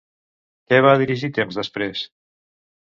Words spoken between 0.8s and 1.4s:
va dirigir